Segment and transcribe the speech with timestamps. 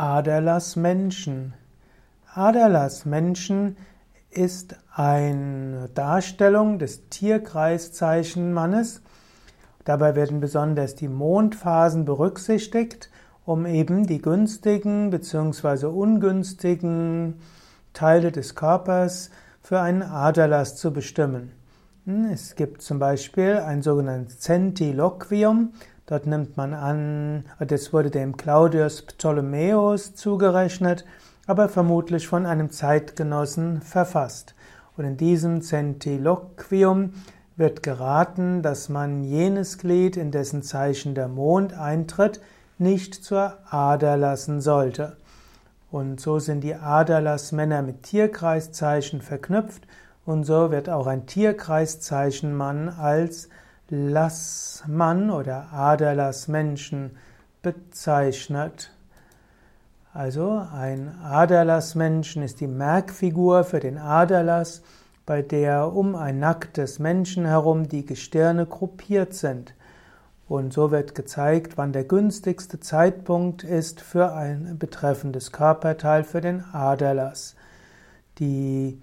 [0.00, 1.52] Aderlass-Menschen.
[2.32, 3.76] Aderlass-Menschen
[4.30, 9.02] ist eine Darstellung des Tierkreiszeichenmannes.
[9.84, 13.10] Dabei werden besonders die Mondphasen berücksichtigt,
[13.44, 15.84] um eben die günstigen bzw.
[15.88, 17.34] ungünstigen
[17.92, 19.30] Teile des Körpers
[19.60, 21.52] für einen Aderlass zu bestimmen.
[22.32, 25.74] Es gibt zum Beispiel ein sogenanntes Centiloquium.
[26.10, 31.04] Dort nimmt man an, das wurde dem Claudius Ptolemäus zugerechnet,
[31.46, 34.56] aber vermutlich von einem Zeitgenossen verfasst.
[34.96, 37.14] Und in diesem Centiloquium
[37.54, 42.40] wird geraten, dass man jenes Glied, in dessen Zeichen der Mond eintritt,
[42.76, 45.16] nicht zur Ader lassen sollte.
[45.92, 49.86] Und so sind die Aderlassmänner mit Tierkreiszeichen verknüpft
[50.26, 53.48] und so wird auch ein Tierkreiszeichenmann als
[53.90, 57.10] Lassmann oder Aderlassmenschen
[57.62, 58.92] bezeichnet.
[60.12, 64.82] Also ein Aderlassmenschen ist die Merkfigur für den Aderlass,
[65.26, 69.74] bei der um ein nacktes Menschen herum die Gestirne gruppiert sind.
[70.48, 76.64] Und so wird gezeigt, wann der günstigste Zeitpunkt ist für ein betreffendes Körperteil für den
[76.72, 77.54] Aderlass.
[78.40, 79.00] Die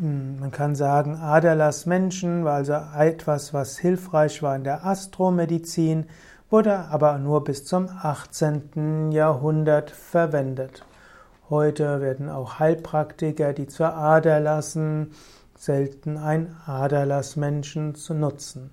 [0.00, 6.06] man kann sagen, Aderlass Menschen war also etwas, was hilfreich war in der Astromedizin,
[6.48, 9.12] wurde aber nur bis zum 18.
[9.12, 10.86] Jahrhundert verwendet.
[11.50, 15.12] Heute werden auch Heilpraktiker, die zur Ader lassen,
[15.54, 18.70] selten ein Aderlassmenschen zu nutzen.